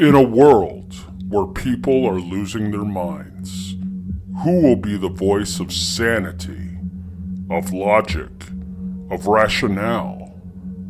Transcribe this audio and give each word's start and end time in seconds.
In 0.00 0.14
a 0.14 0.22
world 0.22 0.94
where 1.28 1.48
people 1.48 2.06
are 2.06 2.20
losing 2.20 2.70
their 2.70 2.84
minds, 2.84 3.74
who 4.44 4.62
will 4.62 4.76
be 4.76 4.96
the 4.96 5.08
voice 5.08 5.58
of 5.58 5.72
sanity, 5.72 6.78
of 7.50 7.72
logic, 7.72 8.30
of 9.10 9.26
rationale, 9.26 10.40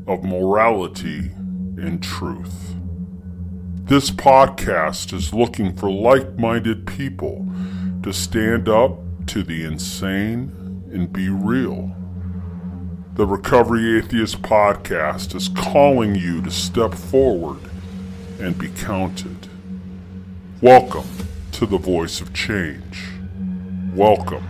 of 0.07 0.23
morality 0.25 1.31
and 1.79 2.03
truth? 2.03 2.75
This 3.85 4.11
podcast 4.11 5.15
is 5.15 5.33
looking 5.33 5.75
for 5.75 5.91
like 5.91 6.37
minded 6.39 6.87
people 6.87 7.51
to 8.03 8.13
stand 8.13 8.69
up 8.69 8.99
to 9.29 9.43
the 9.43 9.65
insane 9.65 10.85
and 10.93 11.11
be 11.11 11.31
real. 11.31 11.97
The 13.15 13.27
Recovery 13.27 13.97
Atheist 13.97 14.43
Podcast 14.43 15.35
is 15.35 15.49
calling 15.49 16.15
you 16.15 16.43
to 16.43 16.51
step 16.51 16.93
forward 16.93 17.68
and 18.39 18.57
be 18.57 18.69
counted. 18.69 19.49
Welcome 20.61 21.09
to 21.53 21.67
the 21.67 21.79
Voice 21.79 22.21
of 22.21 22.33
Change. 22.33 23.09
Welcome 23.95 24.47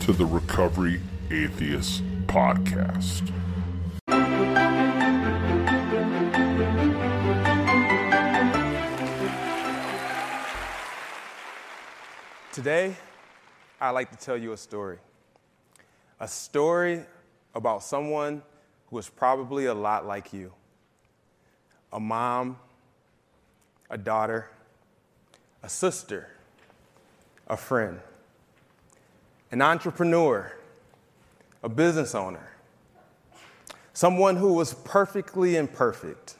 to 0.00 0.12
the 0.12 0.24
Recovery 0.26 1.00
Atheist 1.30 2.02
Podcast. 2.26 3.32
Today, 12.52 12.94
I'd 13.80 13.90
like 13.90 14.10
to 14.10 14.16
tell 14.18 14.36
you 14.36 14.52
a 14.52 14.56
story. 14.56 14.98
A 16.20 16.28
story 16.28 17.02
about 17.54 17.82
someone 17.82 18.42
who 18.88 18.98
is 18.98 19.08
probably 19.08 19.66
a 19.66 19.74
lot 19.74 20.06
like 20.06 20.32
you 20.32 20.52
a 21.92 22.00
mom, 22.00 22.58
a 23.92 23.98
daughter, 23.98 24.48
a 25.62 25.68
sister, 25.68 26.28
a 27.46 27.56
friend, 27.58 28.00
an 29.52 29.60
entrepreneur, 29.60 30.50
a 31.62 31.68
business 31.68 32.14
owner, 32.14 32.48
someone 33.92 34.36
who 34.36 34.54
was 34.54 34.72
perfectly 34.72 35.56
imperfect. 35.56 36.36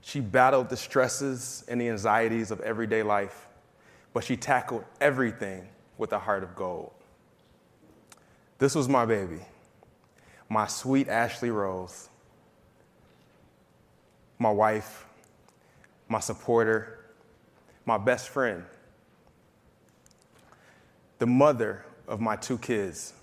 She 0.00 0.20
battled 0.20 0.68
the 0.68 0.76
stresses 0.76 1.64
and 1.68 1.80
the 1.80 1.88
anxieties 1.88 2.52
of 2.52 2.60
everyday 2.60 3.02
life, 3.02 3.48
but 4.14 4.22
she 4.22 4.36
tackled 4.36 4.84
everything 5.00 5.66
with 5.98 6.12
a 6.12 6.20
heart 6.20 6.44
of 6.44 6.54
gold. 6.54 6.92
This 8.58 8.74
was 8.74 8.88
my 8.88 9.04
baby 9.04 9.40
my 10.48 10.66
sweet 10.66 11.08
Ashley 11.08 11.50
Rose, 11.50 12.08
my 14.38 14.50
wife, 14.50 15.06
my 16.10 16.18
supporter, 16.18 16.98
my 17.86 17.96
best 17.96 18.28
friend, 18.28 18.64
the 21.18 21.26
mother 21.26 21.84
of 22.08 22.20
my 22.20 22.34
two 22.34 22.58
kids, 22.58 23.14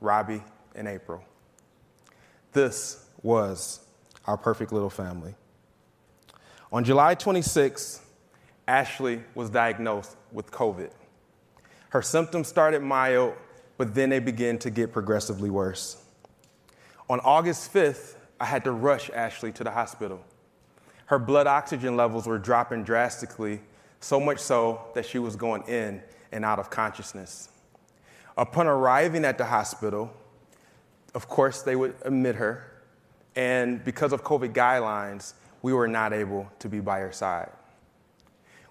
Robbie 0.00 0.42
and 0.74 0.88
April. 0.88 1.22
This 2.52 3.06
was 3.22 3.80
our 4.26 4.36
perfect 4.36 4.72
little 4.72 4.90
family. 4.90 5.34
On 6.72 6.82
July 6.82 7.14
26, 7.14 8.00
Ashley 8.66 9.22
was 9.34 9.48
diagnosed 9.48 10.16
with 10.32 10.50
COVID. 10.50 10.90
Her 11.90 12.02
symptoms 12.02 12.48
started 12.48 12.82
mild, 12.82 13.34
but 13.78 13.94
then 13.94 14.10
they 14.10 14.18
began 14.18 14.58
to 14.58 14.70
get 14.70 14.92
progressively 14.92 15.50
worse. 15.50 16.02
On 17.08 17.20
August 17.20 17.72
5th, 17.72 18.16
I 18.40 18.46
had 18.46 18.64
to 18.64 18.72
rush 18.72 19.10
Ashley 19.10 19.52
to 19.52 19.62
the 19.62 19.70
hospital. 19.70 20.20
Her 21.06 21.18
blood 21.18 21.46
oxygen 21.46 21.96
levels 21.96 22.26
were 22.26 22.38
dropping 22.38 22.84
drastically, 22.84 23.60
so 24.00 24.18
much 24.18 24.38
so 24.38 24.80
that 24.94 25.06
she 25.06 25.18
was 25.18 25.36
going 25.36 25.62
in 25.68 26.02
and 26.32 26.44
out 26.44 26.58
of 26.58 26.70
consciousness. 26.70 27.48
Upon 28.36 28.66
arriving 28.66 29.24
at 29.24 29.38
the 29.38 29.44
hospital, 29.44 30.12
of 31.14 31.28
course, 31.28 31.62
they 31.62 31.76
would 31.76 31.94
admit 32.02 32.36
her, 32.36 32.64
and 33.36 33.84
because 33.84 34.12
of 34.12 34.24
COVID 34.24 34.54
guidelines, 34.54 35.34
we 35.60 35.72
were 35.72 35.88
not 35.88 36.12
able 36.12 36.50
to 36.58 36.68
be 36.68 36.80
by 36.80 37.00
her 37.00 37.12
side. 37.12 37.50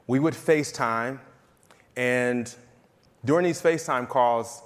We 0.07 0.19
would 0.19 0.33
FaceTime, 0.33 1.19
and 1.95 2.53
during 3.23 3.45
these 3.45 3.61
FaceTime 3.61 4.09
calls, 4.09 4.63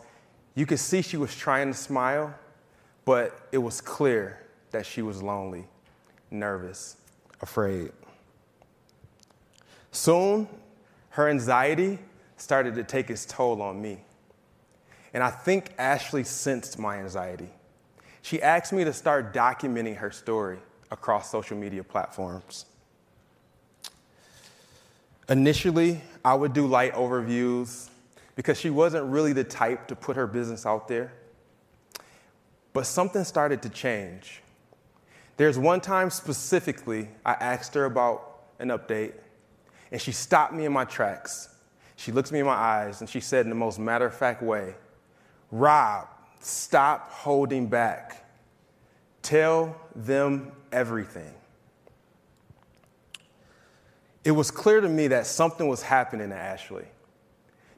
you 0.56 0.66
could 0.66 0.80
see 0.80 1.02
she 1.02 1.18
was 1.18 1.36
trying 1.36 1.68
to 1.68 1.78
smile, 1.78 2.34
but 3.04 3.48
it 3.52 3.58
was 3.58 3.82
clear 3.82 4.40
that 4.72 4.86
she 4.86 5.02
was 5.02 5.22
lonely, 5.22 5.68
nervous, 6.32 6.96
afraid. 7.42 7.92
Soon, 9.92 10.48
her 11.10 11.30
anxiety 11.30 12.00
started 12.38 12.76
to 12.76 12.84
take 12.84 13.10
its 13.10 13.26
toll 13.26 13.62
on 13.62 13.82
me. 13.82 14.00
And 15.14 15.24
I 15.24 15.30
think 15.30 15.74
Ashley 15.78 16.26
sensed 16.26 16.78
my 16.78 16.98
anxiety. 16.98 17.50
She 18.22 18.42
asked 18.42 18.74
me 18.74 18.84
to 18.84 18.92
start 18.92 19.34
documenting 19.34 19.96
her 19.98 20.12
story 20.12 20.60
across 20.92 21.32
social 21.32 21.56
media 21.56 21.84
platforms. 21.84 22.66
Initially, 25.30 26.02
I 26.24 26.34
would 26.34 26.54
do 26.54 26.68
light 26.68 26.94
overviews 26.94 27.90
because 28.36 28.60
she 28.60 28.70
wasn't 28.70 29.06
really 29.06 29.34
the 29.34 29.44
type 29.44 29.88
to 29.88 29.96
put 29.96 30.16
her 30.18 30.28
business 30.28 30.66
out 30.66 30.88
there. 30.88 31.14
But 32.74 32.86
something 32.86 33.24
started 33.24 33.62
to 33.62 33.70
change. 33.70 34.42
There's 35.38 35.58
one 35.58 35.82
time 35.82 36.10
specifically 36.10 37.10
I 37.26 37.34
asked 37.34 37.74
her 37.74 37.86
about 37.86 38.44
an 38.60 38.70
update, 38.70 39.14
and 39.92 40.02
she 40.02 40.12
stopped 40.12 40.54
me 40.54 40.66
in 40.66 40.72
my 40.72 40.86
tracks. 40.86 41.50
She 41.98 42.12
looked 42.12 42.32
me 42.32 42.40
in 42.40 42.46
my 42.46 42.54
eyes 42.54 43.02
and 43.02 43.10
she 43.10 43.20
said 43.20 43.46
in 43.46 43.50
the 43.50 43.56
most 43.56 43.80
matter 43.80 44.06
of 44.06 44.14
fact 44.14 44.42
way, 44.42 44.76
Rob, 45.52 46.08
stop 46.40 47.12
holding 47.12 47.68
back. 47.68 48.26
Tell 49.22 49.76
them 49.96 50.52
everything. 50.72 51.34
It 54.24 54.32
was 54.32 54.52
clear 54.52 54.82
to 54.82 54.90
me 54.90 55.08
that 55.08 55.28
something 55.28 55.68
was 55.68 55.84
happening 55.84 56.30
to 56.30 56.36
Ashley. 56.36 56.86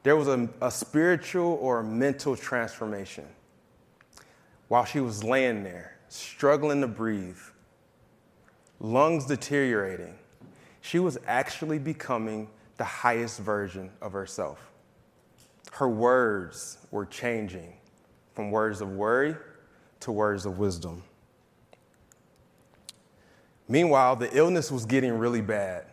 There 0.03 0.15
was 0.15 0.27
a, 0.27 0.47
a 0.61 0.71
spiritual 0.71 1.59
or 1.61 1.79
a 1.79 1.83
mental 1.83 2.35
transformation 2.35 3.25
while 4.69 4.85
she 4.85 4.99
was 4.99 5.23
laying 5.23 5.63
there, 5.63 5.96
struggling 6.09 6.81
to 6.81 6.87
breathe, 6.87 7.37
lungs 8.79 9.25
deteriorating. 9.25 10.15
She 10.81 10.99
was 10.99 11.17
actually 11.27 11.79
becoming 11.79 12.49
the 12.77 12.83
highest 12.83 13.39
version 13.39 13.89
of 14.01 14.13
herself. 14.13 14.71
Her 15.71 15.89
words 15.89 16.77
were 16.91 17.05
changing 17.05 17.73
from 18.33 18.51
words 18.51 18.81
of 18.81 18.91
worry 18.91 19.35
to 20.01 20.11
words 20.11 20.45
of 20.45 20.59
wisdom. 20.59 21.03
Meanwhile, 23.67 24.15
the 24.15 24.35
illness 24.35 24.71
was 24.71 24.85
getting 24.85 25.17
really 25.17 25.41
bad, 25.41 25.85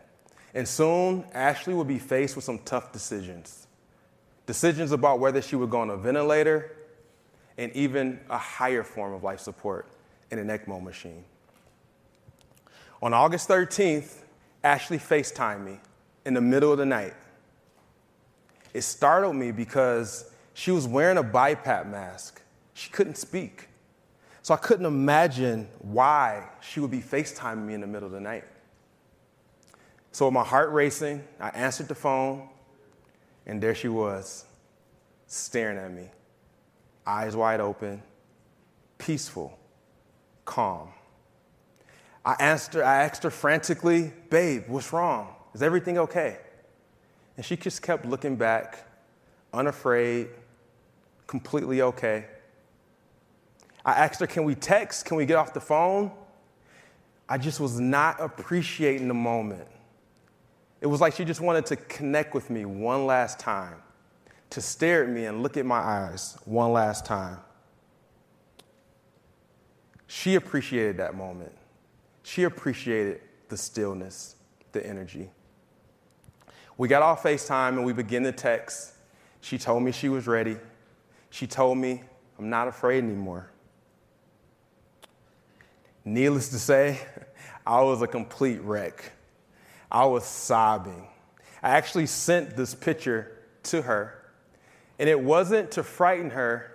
and 0.55 0.69
soon 0.69 1.25
Ashley 1.33 1.75
would 1.75 1.89
be 1.89 1.99
faced 1.99 2.37
with 2.37 2.45
some 2.45 2.61
tough 2.61 2.93
decisions. 2.93 3.67
Decisions 4.47 4.93
about 4.93 5.19
whether 5.19 5.43
she 5.43 5.57
would 5.57 5.71
go 5.71 5.81
on 5.81 5.91
a 5.91 5.97
ventilator 5.97 6.71
and 7.59 7.73
even 7.73 8.21
a 8.31 8.39
higher 8.39 8.85
form 8.85 9.13
of 9.13 9.25
life 9.25 9.41
support 9.41 9.89
in 10.31 10.39
an 10.39 10.49
ECMO 10.49 10.83
machine. 10.83 11.25
On 13.03 13.13
August 13.13 13.49
13th, 13.49 14.23
Ashley 14.63 14.99
FaceTimed 14.99 15.65
me 15.65 15.81
in 16.25 16.35
the 16.35 16.41
middle 16.41 16.73
of 16.73 16.79
the 16.79 16.87
night. 16.87 17.15
It 18.73 18.83
startled 18.83 19.37
me 19.37 19.53
because 19.53 20.31
she 20.55 20.71
was 20.71 20.87
wearing 20.87 21.19
a 21.19 21.23
BiPAP 21.23 21.91
mask. 21.91 22.41
She 22.73 22.91
couldn't 22.91 23.17
speak. 23.17 23.69
So 24.43 24.55
I 24.55 24.57
couldn't 24.57 24.87
imagine 24.87 25.69
why 25.79 26.49
she 26.61 26.81
would 26.81 26.91
be 26.91 27.01
FaceTiming 27.01 27.65
me 27.65 27.75
in 27.75 27.81
the 27.81 27.87
middle 27.87 28.07
of 28.07 28.13
the 28.13 28.21
night. 28.21 28.45
So 30.13 30.27
with 30.27 30.35
my 30.35 30.45
heart 30.45 30.71
racing, 30.71 31.25
I 31.41 31.49
answered 31.51 31.89
the 31.89 31.95
phone, 31.95 32.49
and 33.47 33.63
there 33.63 33.75
she 33.75 33.89
was, 33.89 34.45
staring 35.27 35.79
at 35.79 35.93
me 35.93 36.09
eyes 37.07 37.37
wide 37.37 37.61
open, 37.61 38.03
peaceful, 38.99 39.59
calm. 40.45 40.89
I 42.25 42.37
asked 42.39 42.75
her, 42.75 42.85
I 42.85 43.05
asked 43.05 43.23
her 43.23 43.31
frantically, 43.31 44.13
Babe, 44.31 44.65
what's 44.67 44.93
wrong? 44.93 45.35
Is 45.55 45.63
everything 45.63 45.99
okay? 45.99 46.39
And 47.37 47.45
she 47.45 47.57
just 47.57 47.83
kept 47.83 48.07
looking 48.07 48.37
back, 48.37 48.87
unafraid, 49.53 50.29
completely 51.27 51.83
okay. 51.83 52.27
I 53.85 53.93
asked 53.93 54.21
her, 54.21 54.27
Can 54.27 54.45
we 54.45 54.55
text? 54.55 55.05
Can 55.05 55.17
we 55.17 55.27
get 55.27 55.37
off 55.37 55.53
the 55.53 55.61
phone? 55.61 56.11
I 57.29 57.39
just 57.39 57.61
was 57.61 57.81
not 57.81 58.21
appreciating 58.21 59.09
the 59.09 59.15
moment. 59.15 59.69
It 60.81 60.87
was 60.87 61.01
like 61.01 61.15
she 61.15 61.25
just 61.25 61.41
wanted 61.41 61.67
to 61.67 61.77
connect 61.77 62.35
with 62.35 62.51
me 62.51 62.65
one 62.65 63.07
last 63.07 63.39
time 63.39 63.77
to 64.51 64.61
stare 64.61 65.05
at 65.05 65.09
me 65.09 65.25
and 65.25 65.43
look 65.43 65.57
at 65.57 65.65
my 65.65 65.79
eyes 65.79 66.37
one 66.45 66.73
last 66.73 67.07
time. 67.07 67.39
She 70.07 70.35
appreciated 70.35 70.99
that 70.99 71.15
moment. 71.15 71.53
She 72.23 72.45
appreciated 72.45 73.21
the 73.49 73.57
stillness, 73.57 74.37
the 74.73 74.85
energy. 74.85 75.31
We 76.77 76.89
got 76.89 77.03
off 77.03 77.23
FaceTime 77.23 77.71
and 77.71 77.85
we 77.85 77.93
began 77.93 78.23
the 78.23 78.33
text. 78.33 78.93
She 79.41 79.59
told 79.59 79.83
me 79.83 79.93
she 79.93 80.09
was 80.09 80.27
ready. 80.27 80.57
She 81.31 81.47
told 81.47 81.79
me, 81.79 82.03
I'm 82.39 82.51
not 82.51 82.69
afraid 82.69 83.05
anymore. 83.05 83.51
Needless 86.05 86.49
to 86.51 86.59
say, 86.59 87.01
I 87.67 87.81
was 87.83 88.03
a 88.03 88.07
complete 88.07 88.61
wreck. 88.61 89.13
I 89.91 90.05
was 90.07 90.25
sobbing. 90.25 91.09
I 91.63 91.71
actually 91.71 92.07
sent 92.07 92.57
this 92.57 92.75
picture 92.75 93.39
to 93.65 93.83
her, 93.83 94.23
and 94.99 95.09
it 95.09 95.19
wasn't 95.19 95.71
to 95.73 95.83
frighten 95.83 96.31
her, 96.31 96.71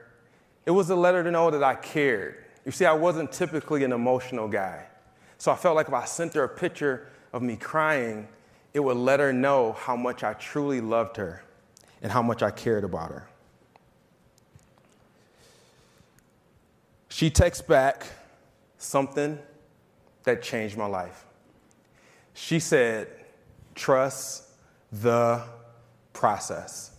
it 0.66 0.72
was 0.72 0.88
to 0.88 0.96
let 0.96 1.14
her 1.16 1.30
know 1.30 1.52
that 1.52 1.64
I 1.64 1.76
cared. 1.76 2.44
You 2.70 2.72
see, 2.72 2.86
I 2.86 2.94
wasn't 2.94 3.32
typically 3.32 3.84
an 3.84 3.92
emotional 3.92 4.48
guy. 4.48 4.86
So 5.40 5.52
I 5.52 5.56
felt 5.56 5.76
like 5.76 5.88
if 5.88 5.94
I 5.96 6.06
sent 6.06 6.36
her 6.36 6.44
a 6.44 6.48
picture 6.48 7.08
of 7.34 7.42
me 7.42 7.56
crying, 7.56 8.28
it 8.76 8.80
would 8.80 8.96
let 8.96 9.20
her 9.20 9.34
know 9.34 9.72
how 9.72 9.96
much 9.96 10.24
I 10.24 10.34
truly 10.34 10.80
loved 10.80 11.18
her 11.18 11.42
and 12.04 12.12
how 12.12 12.22
much 12.22 12.44
I 12.44 12.52
cared 12.52 12.84
about 12.84 13.10
her. 13.10 13.28
She 17.08 17.32
texts 17.32 17.64
back 17.66 18.06
something 18.78 19.40
that 20.22 20.44
changed 20.44 20.78
my 20.78 20.86
life. 20.86 21.26
She 22.36 22.60
said, 22.60 23.08
Trust 23.74 24.44
the 24.92 25.42
process. 26.14 26.92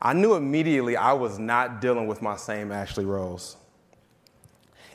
I 0.00 0.14
knew 0.14 0.32
immediately 0.32 0.96
I 0.96 1.12
was 1.12 1.38
not 1.38 1.82
dealing 1.82 2.06
with 2.06 2.22
my 2.22 2.36
same 2.36 2.72
Ashley 2.72 3.04
Rose. 3.04 3.58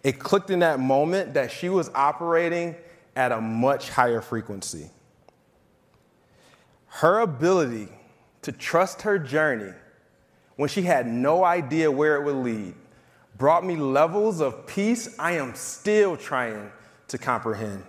It 0.08 0.20
clicked 0.20 0.52
in 0.52 0.60
that 0.60 0.80
moment 0.80 1.34
that 1.34 1.52
she 1.52 1.68
was 1.68 1.92
operating 1.94 2.78
at 3.14 3.34
a 3.34 3.42
much 3.42 3.90
higher 3.90 4.22
frequency. 4.22 4.90
Her 6.86 7.20
ability 7.20 7.90
to 8.44 8.54
trust 8.54 9.02
her 9.02 9.20
journey 9.20 9.74
when 10.56 10.70
she 10.70 10.84
had 10.84 11.08
no 11.08 11.44
idea 11.44 11.92
where 11.92 12.16
it 12.16 12.24
would 12.24 12.38
lead 12.38 12.74
brought 13.38 13.66
me 13.66 13.76
levels 13.76 14.40
of 14.40 14.66
peace 14.66 15.14
I 15.20 15.34
am 15.34 15.54
still 15.56 16.16
trying 16.16 16.72
to 17.10 17.18
comprehend. 17.18 17.84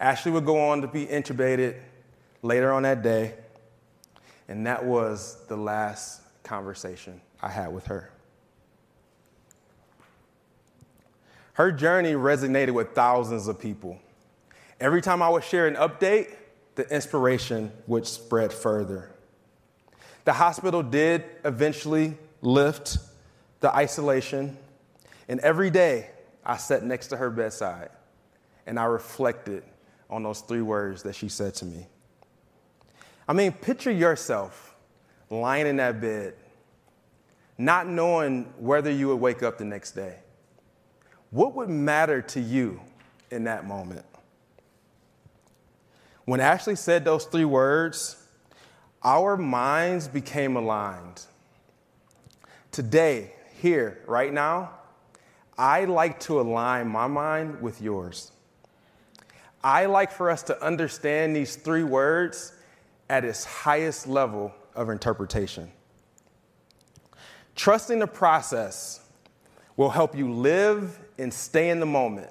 Ashley 0.00 0.32
would 0.32 0.46
go 0.46 0.58
on 0.70 0.80
to 0.80 0.88
be 0.88 1.06
intubated 1.06 1.78
later 2.42 2.72
on 2.72 2.82
that 2.82 3.04
day, 3.04 3.34
and 4.48 4.66
that 4.66 4.84
was 4.84 5.46
the 5.46 5.56
last 5.56 6.22
conversation 6.42 7.20
I 7.40 7.50
had 7.50 7.68
with 7.68 7.86
her. 7.86 8.10
Her 11.54 11.72
journey 11.72 12.12
resonated 12.12 12.72
with 12.72 12.94
thousands 12.94 13.48
of 13.48 13.58
people. 13.58 13.98
Every 14.80 15.00
time 15.00 15.22
I 15.22 15.28
would 15.28 15.44
share 15.44 15.66
an 15.66 15.76
update, 15.76 16.34
the 16.74 16.92
inspiration 16.92 17.72
would 17.86 18.06
spread 18.06 18.52
further. 18.52 19.10
The 20.24 20.32
hospital 20.32 20.82
did 20.82 21.24
eventually 21.44 22.16
lift 22.42 22.98
the 23.60 23.74
isolation, 23.74 24.56
and 25.28 25.40
every 25.40 25.70
day 25.70 26.10
I 26.44 26.56
sat 26.56 26.82
next 26.82 27.08
to 27.08 27.16
her 27.16 27.30
bedside 27.30 27.90
and 28.66 28.78
I 28.78 28.84
reflected 28.84 29.62
on 30.10 30.22
those 30.22 30.40
three 30.40 30.62
words 30.62 31.02
that 31.04 31.14
she 31.14 31.28
said 31.28 31.54
to 31.56 31.64
me. 31.64 31.86
I 33.26 33.32
mean, 33.32 33.52
picture 33.52 33.90
yourself 33.90 34.74
lying 35.30 35.66
in 35.66 35.76
that 35.76 36.00
bed, 36.00 36.34
not 37.56 37.88
knowing 37.88 38.52
whether 38.58 38.90
you 38.90 39.08
would 39.08 39.20
wake 39.20 39.42
up 39.42 39.58
the 39.58 39.64
next 39.64 39.92
day. 39.92 40.18
What 41.34 41.56
would 41.56 41.68
matter 41.68 42.22
to 42.22 42.40
you 42.40 42.80
in 43.32 43.42
that 43.42 43.66
moment? 43.66 44.06
When 46.26 46.38
Ashley 46.38 46.76
said 46.76 47.04
those 47.04 47.24
three 47.24 47.44
words, 47.44 48.24
our 49.02 49.36
minds 49.36 50.06
became 50.06 50.54
aligned. 50.54 51.22
Today, 52.70 53.32
here, 53.60 53.98
right 54.06 54.32
now, 54.32 54.74
I 55.58 55.86
like 55.86 56.20
to 56.20 56.40
align 56.40 56.86
my 56.86 57.08
mind 57.08 57.60
with 57.60 57.82
yours. 57.82 58.30
I 59.64 59.86
like 59.86 60.12
for 60.12 60.30
us 60.30 60.44
to 60.44 60.64
understand 60.64 61.34
these 61.34 61.56
three 61.56 61.82
words 61.82 62.52
at 63.10 63.24
its 63.24 63.44
highest 63.44 64.06
level 64.06 64.54
of 64.76 64.88
interpretation. 64.88 65.72
Trusting 67.56 67.98
the 67.98 68.06
process 68.06 69.00
will 69.76 69.90
help 69.90 70.16
you 70.16 70.32
live 70.32 71.00
and 71.18 71.32
stay 71.32 71.70
in 71.70 71.80
the 71.80 71.86
moment. 71.86 72.30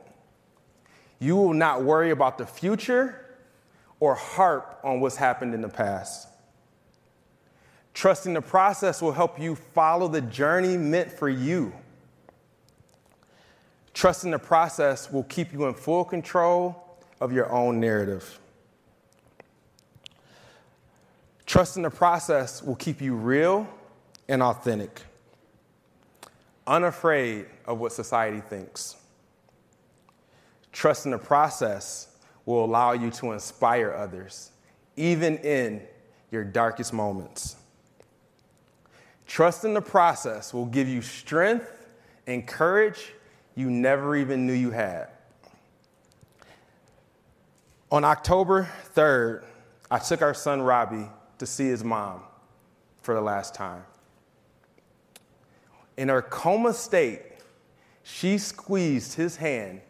You 1.20 1.36
will 1.36 1.54
not 1.54 1.84
worry 1.84 2.12
about 2.12 2.38
the 2.38 2.46
future 2.46 3.24
or 4.00 4.16
harp 4.16 4.80
on 4.84 5.00
what's 5.00 5.16
happened 5.16 5.54
in 5.54 5.62
the 5.62 5.70
past. 5.70 6.28
Trusting 7.94 8.34
the 8.34 8.42
process 8.42 9.02
will 9.02 9.12
help 9.12 9.40
you 9.40 9.56
follow 9.56 10.08
the 10.08 10.22
journey 10.22 10.78
meant 10.78 11.12
for 11.12 11.30
you. 11.30 11.74
Trusting 13.94 14.32
the 14.32 14.40
process 14.40 15.12
will 15.12 15.24
keep 15.24 15.54
you 15.54 15.66
in 15.68 15.74
full 15.76 16.04
control 16.04 16.98
of 17.22 17.32
your 17.32 17.52
own 17.52 17.80
narrative. 17.80 18.40
Trusting 21.46 21.84
the 21.84 21.92
process 21.92 22.64
will 22.64 22.76
keep 22.76 23.00
you 23.00 23.16
real 23.16 23.68
and 24.28 24.42
authentic, 24.42 25.04
unafraid 26.68 27.45
of 27.65 27.80
what 27.80 27.92
society 27.92 28.42
thinks. 28.42 28.95
Trusting 30.71 31.12
the 31.12 31.18
process 31.18 32.07
will 32.45 32.65
allow 32.65 32.94
you 32.94 33.12
to 33.12 33.31
inspire 33.31 33.94
others, 33.94 34.51
even 34.95 35.38
in 35.38 35.81
your 36.31 36.44
darkest 36.44 36.94
moments. 36.94 37.56
Trust 39.27 39.65
in 39.65 39.74
the 39.74 39.81
process 39.81 40.54
will 40.54 40.65
give 40.65 40.88
you 40.88 41.01
strength 41.01 41.88
and 42.27 42.45
courage 42.45 43.13
you 43.56 43.69
never 43.69 44.15
even 44.15 44.45
knew 44.45 44.54
you 44.54 44.71
had. 44.71 45.07
On 47.92 48.04
October 48.04 48.68
3rd, 48.95 49.44
I 49.92 50.00
took 50.00 50.24
our 50.24 50.33
son 50.33 50.62
Robbie 50.62 51.07
to 51.38 51.45
see 51.45 51.68
his 51.68 51.83
mom 51.83 52.24
for 53.01 53.13
the 53.13 53.21
last 53.21 53.54
time. 53.54 53.83
In 55.98 56.10
her 56.10 56.22
coma 56.22 56.74
state, 56.74 57.22
she 58.04 58.38
squeezed 58.38 59.13
his 59.13 59.38
hand 59.38 59.81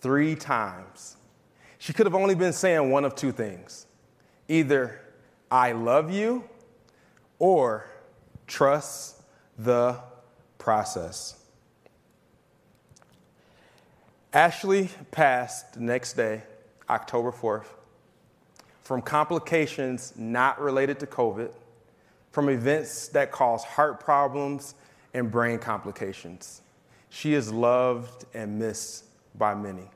three 0.00 0.34
times 0.34 1.16
she 1.86 1.92
could 1.92 2.06
have 2.06 2.16
only 2.16 2.34
been 2.34 2.52
saying 2.52 2.90
one 2.90 3.04
of 3.04 3.14
two 3.14 3.30
things 3.30 3.86
either, 4.48 5.00
I 5.50 5.70
love 5.70 6.10
you, 6.10 6.42
or 7.38 7.88
trust 8.48 9.22
the 9.56 10.00
process. 10.58 11.44
Ashley 14.32 14.90
passed 15.12 15.74
the 15.74 15.80
next 15.80 16.14
day, 16.14 16.42
October 16.90 17.30
4th, 17.30 17.66
from 18.82 19.00
complications 19.00 20.12
not 20.16 20.60
related 20.60 20.98
to 21.00 21.06
COVID, 21.06 21.52
from 22.32 22.48
events 22.48 23.06
that 23.08 23.30
cause 23.30 23.62
heart 23.64 24.00
problems 24.00 24.74
and 25.16 25.30
brain 25.30 25.58
complications. 25.58 26.60
She 27.08 27.34
is 27.34 27.52
loved 27.52 28.26
and 28.34 28.58
missed 28.58 29.04
by 29.34 29.54
many. 29.54 29.88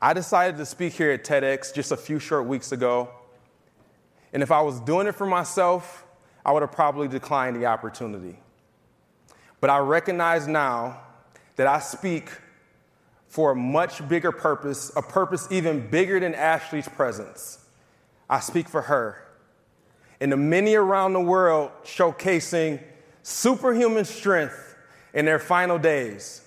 I 0.00 0.12
decided 0.12 0.56
to 0.58 0.66
speak 0.66 0.92
here 0.92 1.10
at 1.10 1.24
TEDx 1.24 1.74
just 1.74 1.92
a 1.92 1.96
few 1.96 2.18
short 2.18 2.46
weeks 2.46 2.72
ago. 2.72 3.10
And 4.32 4.42
if 4.42 4.50
I 4.50 4.60
was 4.60 4.80
doing 4.80 5.06
it 5.06 5.14
for 5.14 5.26
myself, 5.26 6.04
I 6.46 6.52
would 6.52 6.62
have 6.62 6.72
probably 6.72 7.08
declined 7.08 7.56
the 7.56 7.66
opportunity. 7.66 8.38
But 9.60 9.70
I 9.70 9.78
recognize 9.78 10.46
now 10.46 11.00
that 11.56 11.66
I 11.66 11.80
speak 11.80 12.30
for 13.28 13.52
a 13.52 13.56
much 13.56 14.06
bigger 14.08 14.32
purpose, 14.32 14.92
a 14.96 15.02
purpose 15.02 15.48
even 15.50 15.88
bigger 15.88 16.20
than 16.20 16.34
Ashley's 16.34 16.88
presence. 16.88 17.58
I 18.30 18.40
speak 18.40 18.68
for 18.68 18.82
her 18.82 19.22
and 20.22 20.30
the 20.30 20.36
many 20.36 20.76
around 20.76 21.14
the 21.14 21.20
world 21.20 21.72
showcasing 21.82 22.80
superhuman 23.22 24.04
strength 24.04 24.76
in 25.14 25.24
their 25.24 25.38
final 25.38 25.78
days. 25.78 26.42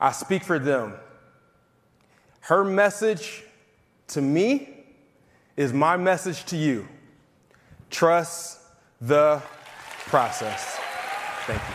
I 0.00 0.12
speak 0.12 0.42
for 0.42 0.58
them 0.58 0.94
her 2.44 2.62
message 2.62 3.42
to 4.08 4.20
me 4.20 4.84
is 5.56 5.72
my 5.72 5.96
message 5.96 6.44
to 6.44 6.58
you. 6.58 6.86
Trust 7.88 8.60
the 9.00 9.42
process. 10.00 10.78
Thank 11.46 11.62
you. 11.62 11.74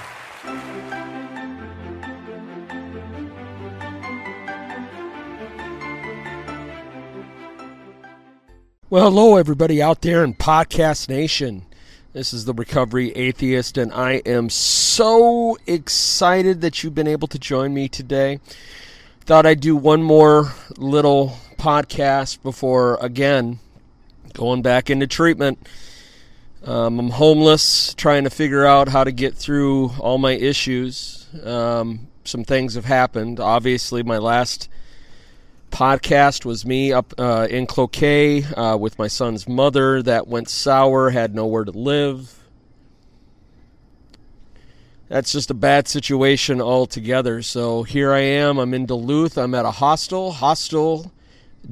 Well, 8.92 9.06
hello, 9.06 9.38
everybody 9.38 9.82
out 9.82 10.02
there 10.02 10.24
in 10.24 10.36
Podcast 10.36 11.10
Nation. 11.10 11.66
This 12.12 12.34
is 12.34 12.46
the 12.46 12.56
Recovery 12.56 13.12
Atheist, 13.12 13.78
and 13.78 13.94
I 13.94 14.14
am 14.26 14.50
so 14.50 15.58
excited 15.68 16.62
that 16.62 16.84
you've 16.84 16.96
been 16.96 17.08
able 17.08 17.28
to 17.28 17.38
join 17.38 17.74
me 17.74 17.88
today 17.88 18.40
thought 19.30 19.46
I'd 19.46 19.60
do 19.60 19.76
one 19.76 20.02
more 20.02 20.52
little 20.76 21.38
podcast 21.60 22.42
before, 22.42 22.98
again, 23.00 23.60
going 24.34 24.64
back 24.64 24.90
into 24.90 25.06
treatment. 25.06 25.60
Um, 26.66 27.00
I'm 27.00 27.10
homeless, 27.12 27.94
trying 27.94 28.24
to 28.24 28.32
figure 28.32 28.66
out 28.66 28.88
how 28.88 29.04
to 29.04 29.12
get 29.12 29.36
through 29.36 29.90
all 30.00 30.18
my 30.18 30.32
issues. 30.32 31.28
Um, 31.44 32.08
some 32.24 32.44
things 32.44 32.74
have 32.74 32.86
happened. 32.86 33.40
Obviously, 33.40 34.02
my 34.02 34.18
last 34.18 34.68
podcast 35.70 36.46
was 36.46 36.66
me 36.66 36.92
up 36.92 37.14
uh, 37.18 37.48
in 37.50 37.66
Cloquet 37.66 38.44
uh, 38.44 38.78
with 38.78 38.98
my 39.00 39.08
son's 39.08 39.48
mother. 39.48 40.02
That 40.04 40.28
went 40.28 40.50
sour, 40.50 41.10
had 41.10 41.34
nowhere 41.34 41.66
to 41.66 41.72
live. 41.72 42.36
That's 45.08 45.32
just 45.32 45.50
a 45.50 45.56
bad 45.56 45.88
situation 45.88 46.62
altogether. 46.62 47.42
So 47.42 47.84
here 47.84 48.12
I 48.12 48.20
am. 48.20 48.60
I'm 48.60 48.74
in 48.74 48.86
Duluth. 48.86 49.38
I'm 49.38 49.56
at 49.56 49.66
a 49.66 49.72
hostel, 49.72 50.32
Hostel 50.32 51.12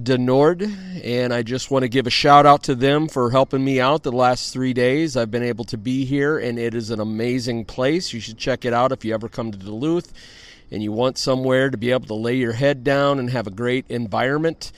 du 0.04 0.18
Nord, 0.18 0.64
and 1.04 1.34
I 1.34 1.44
just 1.44 1.72
want 1.72 1.84
to 1.84 1.90
give 1.90 2.08
a 2.08 2.12
shout 2.12 2.46
out 2.46 2.64
to 2.64 2.76
them 2.76 3.08
for 3.08 3.32
helping 3.32 3.64
me 3.64 3.80
out 3.80 4.04
the 4.04 4.12
last 4.12 4.54
three 4.54 4.74
days. 4.74 5.16
I've 5.16 5.32
been 5.32 5.44
able 5.44 5.66
to 5.66 5.78
be 5.78 6.04
here, 6.04 6.38
and 6.40 6.60
it 6.60 6.74
is 6.74 6.90
an 6.90 7.00
amazing 7.00 7.66
place. 7.66 8.12
You 8.12 8.20
should 8.20 8.38
check 8.38 8.66
it 8.66 8.74
out 8.74 8.92
if 8.92 9.06
you 9.06 9.14
ever 9.14 9.30
come 9.30 9.52
to 9.52 9.58
Duluth 9.58 10.14
and 10.72 10.84
you 10.84 10.92
want 10.92 11.18
somewhere 11.18 11.70
to 11.70 11.78
be 11.78 11.92
able 11.92 12.08
to 12.08 12.14
lay 12.14 12.36
your 12.36 12.54
head 12.54 12.84
down 12.84 13.20
and 13.20 13.30
have 13.30 13.48
a 13.48 13.52
great 13.52 13.86
environment 13.90 14.72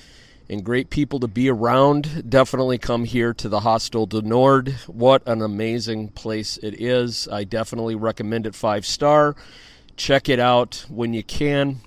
and 0.50 0.64
great 0.64 0.90
people 0.90 1.20
to 1.20 1.28
be 1.28 1.50
around, 1.50 2.30
definitely 2.30 2.78
come 2.78 3.06
here 3.06 3.34
to 3.36 3.48
the 3.48 3.60
Hostel 3.60 4.08
du 4.08 4.22
Nord. 4.22 4.70
What 4.88 5.22
an 5.28 5.42
amazing 5.42 6.10
place 6.10 6.58
it 6.58 6.82
is. 6.82 7.28
I 7.32 7.44
definitely 7.44 7.96
recommend 7.96 8.48
it 8.48 8.56
five 8.56 8.86
star. 8.86 9.36
Check 9.96 10.28
it 10.28 10.40
out 10.40 10.86
when 10.90 11.14
you 11.14 11.24
can. 11.24 11.82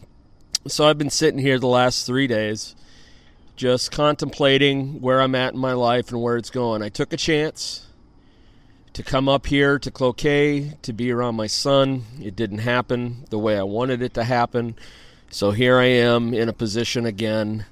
So 0.69 0.87
I've 0.87 0.99
been 0.99 1.11
sitting 1.11 1.41
here 1.41 1.59
the 1.59 1.67
last 1.67 2.07
three 2.07 2.29
days 2.29 2.77
just 3.57 3.91
contemplating 3.91 5.01
where 5.01 5.21
I'm 5.21 5.35
at 5.35 5.55
in 5.55 5.59
my 5.59 5.73
life 5.73 6.11
and 6.11 6.23
where 6.23 6.37
it's 6.37 6.51
going. 6.51 6.83
I 6.83 6.89
took 6.89 7.13
a 7.13 7.17
chance 7.17 7.87
to 8.93 9.03
come 9.03 9.29
up 9.29 9.47
here 9.47 9.79
to 9.79 9.91
Cloquet 9.91 10.75
to 10.83 10.93
be 10.93 11.11
around 11.11 11.35
my 11.35 11.47
son. 11.47 12.05
It 12.21 12.37
didn't 12.37 12.59
happen 12.59 13.25
the 13.31 13.39
way 13.39 13.59
I 13.59 13.63
wanted 13.63 14.03
it 14.03 14.15
to 14.15 14.25
happen. 14.25 14.77
So 15.31 15.51
here 15.51 15.79
I 15.79 15.87
am 15.87 16.35
in 16.35 16.49
a 16.49 16.53
position 16.53 17.07
again 17.07 17.65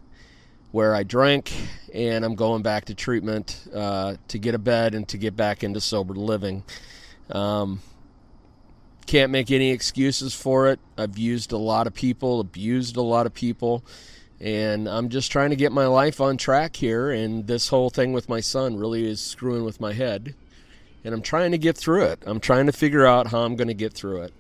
where 0.72 0.94
I 0.94 1.02
drank 1.02 1.52
and 1.92 2.24
I'm 2.24 2.36
going 2.36 2.62
back 2.62 2.86
to 2.86 2.94
treatment 2.94 3.60
uh, 3.74 4.16
to 4.28 4.38
get 4.38 4.54
a 4.54 4.58
bed 4.58 4.94
and 4.94 5.06
to 5.08 5.18
get 5.18 5.36
back 5.36 5.62
into 5.62 5.80
sober 5.80 6.14
living. 6.14 6.62
Um, 7.28 7.82
can't 9.06 9.30
make 9.30 9.50
any 9.50 9.72
excuses 9.72 10.34
for 10.34 10.68
it. 10.68 10.80
I've 10.96 11.18
used 11.18 11.52
a 11.52 11.58
lot 11.58 11.86
of 11.86 11.92
people, 11.92 12.40
abused 12.40 12.96
a 12.96 13.02
lot 13.02 13.26
of 13.26 13.34
people, 13.34 13.84
and 14.40 14.88
I'm 14.88 15.10
just 15.10 15.30
trying 15.30 15.50
to 15.50 15.56
get 15.56 15.72
my 15.72 15.86
life 15.86 16.20
on 16.20 16.38
track 16.38 16.76
here. 16.76 17.10
And 17.10 17.46
this 17.46 17.68
whole 17.68 17.90
thing 17.90 18.12
with 18.12 18.28
my 18.28 18.40
son 18.40 18.78
really 18.78 19.06
is 19.06 19.20
screwing 19.20 19.64
with 19.64 19.80
my 19.80 19.92
head 19.92 20.34
and 21.04 21.14
I'm 21.14 21.22
trying 21.22 21.52
to 21.52 21.58
get 21.58 21.76
through 21.76 22.04
it. 22.04 22.22
I'm 22.26 22.40
trying 22.40 22.66
to 22.66 22.72
figure 22.72 23.06
out 23.06 23.28
how 23.28 23.40
I'm 23.40 23.56
going 23.56 23.68
to 23.68 23.74
get 23.74 23.92
through 23.92 24.22
it. 24.22 24.32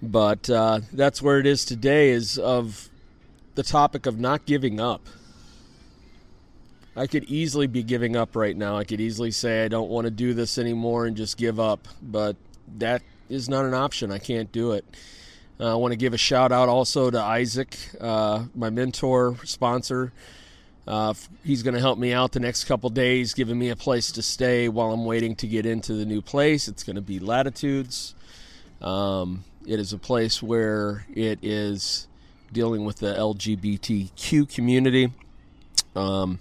But 0.00 0.50
uh, 0.50 0.80
that's 0.92 1.22
where 1.22 1.38
it 1.38 1.46
is 1.46 1.64
today 1.64 2.10
is 2.10 2.38
of 2.38 2.88
the 3.54 3.62
topic 3.62 4.06
of 4.06 4.18
not 4.18 4.46
giving 4.46 4.80
up. 4.80 5.06
I 6.96 7.06
could 7.06 7.24
easily 7.24 7.66
be 7.66 7.82
giving 7.82 8.16
up 8.16 8.36
right 8.36 8.56
now. 8.56 8.76
I 8.76 8.84
could 8.84 9.00
easily 9.00 9.30
say 9.30 9.64
I 9.64 9.68
don't 9.68 9.88
want 9.88 10.06
to 10.06 10.10
do 10.10 10.34
this 10.34 10.58
anymore 10.58 11.06
and 11.06 11.16
just 11.16 11.36
give 11.36 11.58
up, 11.58 11.88
but 12.02 12.36
that 12.78 13.02
is 13.30 13.48
not 13.48 13.64
an 13.64 13.74
option. 13.74 14.10
I 14.10 14.18
can't 14.18 14.50
do 14.52 14.72
it. 14.72 14.84
Uh, 15.58 15.72
I 15.72 15.74
want 15.76 15.92
to 15.92 15.96
give 15.96 16.12
a 16.12 16.18
shout 16.18 16.52
out 16.52 16.68
also 16.68 17.10
to 17.10 17.20
Isaac, 17.20 17.78
uh, 18.00 18.44
my 18.54 18.68
mentor, 18.68 19.36
sponsor. 19.44 20.12
Uh, 20.86 21.14
he's 21.44 21.62
going 21.62 21.74
to 21.74 21.80
help 21.80 21.98
me 21.98 22.12
out 22.12 22.32
the 22.32 22.40
next 22.40 22.64
couple 22.64 22.90
days, 22.90 23.34
giving 23.34 23.58
me 23.58 23.68
a 23.68 23.76
place 23.76 24.10
to 24.12 24.22
stay 24.22 24.68
while 24.68 24.92
I'm 24.92 25.04
waiting 25.04 25.36
to 25.36 25.46
get 25.46 25.64
into 25.64 25.94
the 25.94 26.04
new 26.04 26.20
place. 26.20 26.66
It's 26.66 26.82
going 26.82 26.96
to 26.96 27.02
be 27.02 27.20
Latitudes. 27.20 28.14
Um, 28.80 29.44
it 29.66 29.78
is 29.78 29.92
a 29.92 29.98
place 29.98 30.42
where 30.42 31.06
it 31.14 31.38
is 31.42 32.08
dealing 32.52 32.84
with 32.84 32.96
the 32.96 33.14
LGBTQ 33.14 34.52
community. 34.52 35.12
Um, 35.94 36.40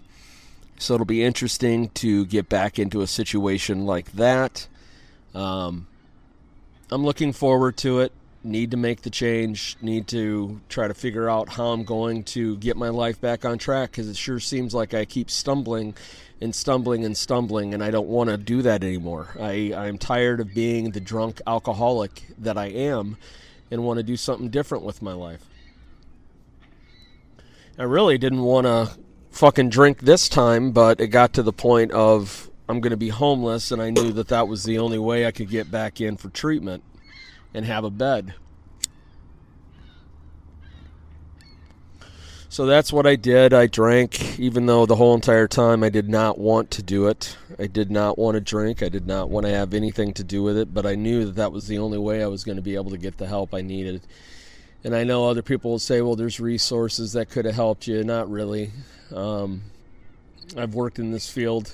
so 0.77 0.95
it'll 0.95 1.05
be 1.05 1.23
interesting 1.23 1.89
to 1.89 2.25
get 2.25 2.49
back 2.49 2.79
into 2.79 3.01
a 3.01 3.07
situation 3.07 3.85
like 3.85 4.11
that. 4.13 4.67
Um, 5.35 5.87
I'm 6.89 7.05
looking 7.05 7.31
forward 7.31 7.77
to 7.77 7.99
it 7.99 8.11
need 8.43 8.71
to 8.71 8.77
make 8.77 9.01
the 9.01 9.09
change, 9.09 9.77
need 9.81 10.07
to 10.07 10.59
try 10.67 10.87
to 10.87 10.93
figure 10.93 11.29
out 11.29 11.49
how 11.49 11.67
I'm 11.67 11.83
going 11.83 12.23
to 12.23 12.57
get 12.57 12.75
my 12.75 12.89
life 12.89 13.21
back 13.21 13.45
on 13.45 13.57
track 13.57 13.91
because 13.91 14.09
it 14.09 14.17
sure 14.17 14.39
seems 14.39 14.73
like 14.73 14.93
I 14.93 15.05
keep 15.05 15.29
stumbling 15.29 15.95
and 16.39 16.55
stumbling 16.55 17.05
and 17.05 17.15
stumbling, 17.15 17.73
and 17.73 17.83
I 17.83 17.91
don't 17.91 18.07
want 18.07 18.31
to 18.31 18.37
do 18.37 18.63
that 18.63 18.83
anymore. 18.83 19.35
I, 19.39 19.73
I'm 19.75 19.99
tired 19.99 20.39
of 20.39 20.55
being 20.55 20.91
the 20.91 20.99
drunk 20.99 21.39
alcoholic 21.45 22.23
that 22.39 22.57
I 22.57 22.65
am 22.65 23.17
and 23.69 23.83
want 23.83 23.97
to 23.97 24.03
do 24.03 24.17
something 24.17 24.49
different 24.49 24.83
with 24.83 25.03
my 25.03 25.13
life. 25.13 25.45
I 27.77 27.83
really 27.83 28.17
didn't 28.17 28.41
want 28.41 28.65
to 28.65 28.91
fucking 29.29 29.69
drink 29.69 29.99
this 29.99 30.27
time, 30.27 30.71
but 30.71 30.99
it 30.99 31.07
got 31.07 31.33
to 31.33 31.43
the 31.43 31.53
point 31.53 31.91
of 31.91 32.49
I'm 32.67 32.81
going 32.81 32.91
to 32.91 32.97
be 32.97 33.09
homeless, 33.09 33.71
and 33.71 33.79
I 33.81 33.91
knew 33.91 34.11
that 34.13 34.29
that 34.29 34.47
was 34.47 34.63
the 34.63 34.79
only 34.79 34.97
way 34.97 35.27
I 35.27 35.31
could 35.31 35.49
get 35.49 35.69
back 35.69 36.01
in 36.01 36.17
for 36.17 36.29
treatment 36.29 36.83
and 37.53 37.65
have 37.65 37.83
a 37.83 37.89
bed. 37.89 38.33
So 42.51 42.65
that's 42.65 42.91
what 42.91 43.07
I 43.07 43.15
did. 43.15 43.53
I 43.53 43.67
drank, 43.67 44.37
even 44.37 44.65
though 44.65 44.85
the 44.85 44.97
whole 44.97 45.15
entire 45.15 45.47
time 45.47 45.83
I 45.85 45.89
did 45.89 46.09
not 46.09 46.37
want 46.37 46.69
to 46.71 46.83
do 46.83 47.07
it. 47.07 47.37
I 47.57 47.67
did 47.67 47.89
not 47.89 48.17
want 48.17 48.35
to 48.35 48.41
drink. 48.41 48.83
I 48.83 48.89
did 48.89 49.07
not 49.07 49.29
want 49.29 49.45
to 49.45 49.53
have 49.53 49.73
anything 49.73 50.13
to 50.15 50.23
do 50.25 50.43
with 50.43 50.57
it, 50.57 50.73
but 50.73 50.85
I 50.85 50.95
knew 50.95 51.23
that 51.23 51.35
that 51.35 51.53
was 51.53 51.67
the 51.67 51.77
only 51.77 51.97
way 51.97 52.21
I 52.21 52.27
was 52.27 52.43
going 52.43 52.57
to 52.57 52.61
be 52.61 52.75
able 52.75 52.91
to 52.91 52.97
get 52.97 53.17
the 53.17 53.25
help 53.25 53.53
I 53.53 53.61
needed. 53.61 54.01
And 54.83 54.93
I 54.93 55.05
know 55.05 55.29
other 55.29 55.41
people 55.41 55.71
will 55.71 55.79
say, 55.79 56.01
well, 56.01 56.17
there's 56.17 56.41
resources 56.41 57.13
that 57.13 57.29
could 57.29 57.45
have 57.45 57.55
helped 57.55 57.87
you. 57.87 58.03
Not 58.03 58.29
really. 58.29 58.71
Um, 59.15 59.61
I've 60.57 60.75
worked 60.75 60.99
in 60.99 61.11
this 61.11 61.29
field 61.29 61.73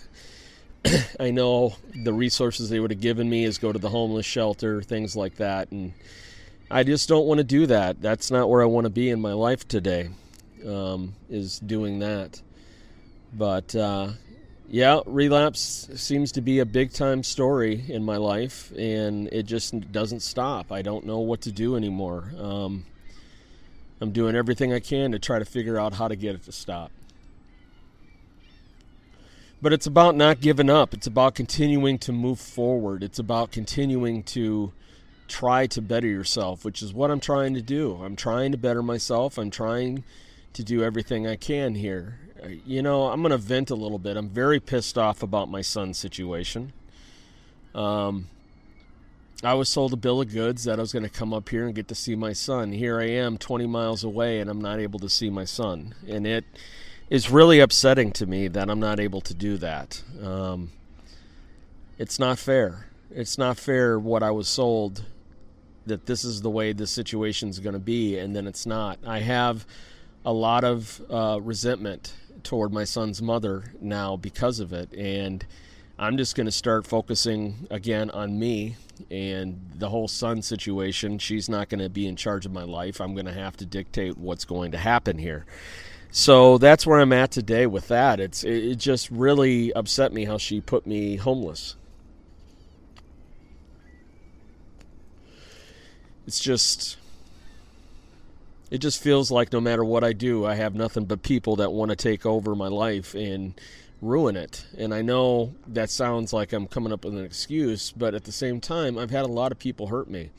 I 1.20 1.32
know 1.32 1.76
the 1.96 2.14
resources 2.14 2.70
they 2.70 2.80
would 2.80 2.92
have 2.92 3.02
given 3.02 3.30
me 3.30 3.44
is 3.44 3.58
go 3.58 3.72
to 3.72 3.80
the 3.80 3.90
homeless 3.90 4.26
shelter, 4.26 4.82
things 4.82 5.16
like 5.16 5.36
that, 5.36 5.72
and 5.72 5.94
I 6.70 6.84
just 6.84 7.08
don't 7.10 7.26
want 7.26 7.40
to 7.40 7.44
do 7.44 7.66
that. 7.68 8.02
That's 8.02 8.32
not 8.32 8.50
where 8.50 8.62
I 8.62 8.66
want 8.66 8.86
to 8.86 8.90
be 8.90 9.10
in 9.10 9.22
my 9.22 9.34
life 9.34 9.68
today. 9.68 10.10
Um, 10.66 11.14
is 11.30 11.60
doing 11.60 12.00
that, 12.00 12.42
but 13.34 13.76
uh, 13.76 14.10
yeah, 14.70 15.00
relapse 15.06 15.90
seems 15.96 16.34
to 16.34 16.42
be 16.42 16.60
a 16.60 16.66
big 16.66 16.92
time 16.92 17.24
story 17.24 17.86
in 17.88 18.04
my 18.04 18.18
life, 18.18 18.72
and 18.78 19.28
it 19.32 19.44
just 19.44 19.92
doesn't 19.92 20.22
stop. 20.22 20.72
I 20.72 20.82
don't 20.82 21.06
know 21.06 21.20
what 21.20 21.42
to 21.42 21.52
do 21.52 21.76
anymore. 21.76 22.32
Um, 22.38 22.86
I'm 24.02 24.12
doing 24.12 24.36
everything 24.36 24.74
I 24.74 24.80
can 24.80 25.14
to 25.14 25.20
try 25.20 25.40
to 25.40 25.46
figure 25.46 25.80
out 25.80 25.94
how 25.94 26.08
to 26.08 26.16
get 26.16 26.36
it 26.36 26.44
to 26.46 26.52
stop. 26.52 26.92
But 29.62 29.74
it's 29.74 29.88
about 29.88 30.16
not 30.16 30.40
giving 30.40 30.70
up. 30.70 30.94
It's 30.94 31.08
about 31.08 31.34
continuing 31.34 31.98
to 32.00 32.12
move 32.12 32.40
forward. 32.40 33.04
It's 33.04 33.20
about 33.20 33.52
continuing 33.52 34.24
to 34.24 34.72
try 35.28 35.68
to 35.68 35.82
better 35.82 36.08
yourself, 36.08 36.64
which 36.64 36.82
is 36.82 36.94
what 36.94 37.10
I'm 37.10 37.20
trying 37.20 37.54
to 37.56 37.62
do. 37.62 38.00
I'm 38.04 38.16
trying 38.16 38.52
to 38.52 38.58
better 38.58 38.84
myself. 38.84 39.38
I'm 39.38 39.50
trying 39.50 40.04
to 40.54 40.64
do 40.64 40.84
everything 40.84 41.28
I 41.28 41.36
can 41.36 41.76
here. 41.76 42.20
Uh, 42.44 42.50
you 42.66 42.82
know, 42.82 43.08
I'm 43.08 43.22
going 43.22 43.32
to 43.32 43.38
vent 43.38 43.70
a 43.70 43.76
little 43.76 44.00
bit. 44.00 44.16
I'm 44.16 44.30
very 44.30 44.60
pissed 44.60 44.98
off 44.98 45.24
about 45.24 45.50
my 45.50 45.62
son's 45.62 45.98
situation. 45.98 46.72
Um, 47.74 48.28
I 49.44 49.54
was 49.54 49.70
sold 49.70 49.94
a 49.94 49.98
bill 49.98 50.22
of 50.22 50.32
goods 50.32 50.64
that 50.64 50.80
I 50.80 50.82
was 50.82 50.94
going 50.94 51.04
to 51.04 51.10
come 51.10 51.34
up 51.34 51.50
here 51.50 51.66
and 51.66 51.76
get 51.76 51.88
to 51.90 51.96
see 51.96 52.16
my 52.16 52.34
son. 52.34 52.72
Here 52.72 53.00
I 53.00 53.06
am 53.06 53.38
20 53.38 53.68
miles 53.68 54.04
away 54.04 54.40
and 54.40 54.50
I'm 54.50 54.62
not 54.62 54.80
able 54.80 55.00
to 55.00 55.10
see 55.10 55.30
my 55.30 55.46
son. 55.46 55.94
And 56.08 56.26
it 56.26 56.46
is 57.10 57.32
really 57.32 57.60
upsetting 57.60 58.12
to 58.12 58.26
me 58.26 58.48
that 58.50 58.70
I'm 58.70 58.80
not 58.80 59.00
able 59.00 59.22
to 59.22 59.34
do 59.34 59.58
that. 59.58 60.02
Um, 60.22 60.72
it's 61.98 62.20
not 62.20 62.38
fair. 62.38 62.88
It's 63.10 63.38
not 63.38 63.58
fair 63.58 63.98
what 63.98 64.24
I 64.24 64.32
was 64.32 64.48
sold 64.48 65.06
that 65.86 66.06
this 66.06 66.24
is 66.24 66.42
the 66.42 66.50
way 66.50 66.74
the 66.74 66.86
situation 66.86 67.50
is 67.50 67.60
going 67.60 67.74
to 67.74 67.80
be, 67.80 68.18
and 68.18 68.36
then 68.36 68.46
it's 68.46 68.66
not. 68.66 69.00
I 69.06 69.20
have 69.20 69.66
a 70.26 70.34
lot 70.34 70.64
of 70.64 71.02
uh, 71.10 71.40
resentment 71.42 72.14
toward 72.44 72.74
my 72.74 72.84
son's 72.84 73.22
mother 73.22 73.72
now 73.82 74.18
because 74.18 74.60
of 74.60 74.74
it, 74.74 74.94
and 74.94 75.46
I'm 75.98 76.18
just 76.18 76.36
going 76.36 76.46
to 76.46 76.52
start 76.52 76.86
focusing 76.86 77.68
again 77.72 78.10
on 78.12 78.38
me 78.38 78.76
and 79.10 79.60
the 79.76 79.90
whole 79.90 80.08
son 80.08 80.42
situation. 80.42 81.18
She's 81.20 81.48
not 81.50 81.70
going 81.70 81.80
to 81.80 81.90
be 81.90 82.06
in 82.06 82.16
charge 82.16 82.46
of 82.46 82.52
my 82.52 82.64
life. 82.64 83.00
I'm 83.00 83.14
going 83.14 83.26
to 83.26 83.34
have 83.34 83.58
to 83.58 83.66
dictate 83.66 84.18
what's 84.18 84.46
going 84.46 84.72
to 84.74 84.78
happen 84.78 85.18
here. 85.18 85.46
So 86.12 86.58
that's 86.58 86.88
where 86.88 87.00
I'm 87.00 87.14
at 87.14 87.32
today 87.32 87.68
with 87.68 87.90
that. 87.90 88.20
It's 88.20 88.44
it 88.44 88.76
just 88.76 89.10
really 89.12 89.74
upset 89.74 90.14
me 90.14 90.26
how 90.26 90.38
she 90.38 90.62
put 90.62 90.88
me 90.88 91.18
homeless. 91.18 91.76
It's 96.26 96.40
just 96.40 96.98
it 98.70 98.80
just 98.80 99.02
feels 99.02 99.32
like 99.32 99.54
no 99.54 99.62
matter 99.62 99.84
what 99.84 100.04
I 100.04 100.14
do, 100.14 100.46
I 100.46 100.56
have 100.56 100.76
nothing 100.76 101.06
but 101.06 101.24
people 101.24 101.56
that 101.58 101.72
want 101.72 101.90
to 101.90 101.96
take 101.96 102.26
over 102.26 102.54
my 102.56 102.68
life 102.68 103.16
and 103.16 103.54
ruin 104.02 104.36
it. 104.36 104.66
And 104.78 104.94
I 104.94 105.02
know 105.02 105.54
that 105.68 105.90
sounds 105.90 106.34
like 106.34 106.52
I'm 106.54 106.68
coming 106.68 106.92
up 106.92 107.06
with 107.06 107.16
an 107.16 107.24
excuse, 107.24 107.92
but 107.92 108.14
at 108.14 108.26
the 108.26 108.32
same 108.32 108.60
time, 108.60 108.98
I've 108.98 109.12
had 109.12 109.24
a 109.24 109.30
lot 109.30 109.52
of 109.52 109.60
people 109.60 109.88
hurt 109.88 110.10
me 110.10 110.32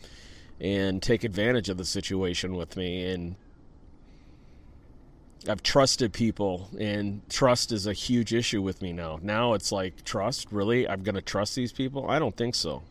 and 0.60 1.02
take 1.02 1.24
advantage 1.24 1.68
of 1.68 1.78
the 1.78 1.84
situation 1.84 2.54
with 2.54 2.76
me. 2.76 3.10
And 3.10 3.36
I've 5.46 5.62
trusted 5.62 6.12
people, 6.12 6.68
and 6.78 7.20
trust 7.28 7.70
is 7.70 7.86
a 7.86 7.92
huge 7.92 8.34
issue 8.34 8.60
with 8.62 8.82
me 8.82 8.92
now. 8.92 9.18
Now 9.22 9.52
it's 9.54 9.70
like, 9.70 10.04
trust? 10.04 10.48
Really? 10.50 10.88
I'm 10.88 11.02
going 11.02 11.14
to 11.14 11.22
trust 11.22 11.54
these 11.54 11.72
people? 11.72 12.10
I 12.10 12.18
don't 12.18 12.36
think 12.36 12.54
so. 12.54 12.82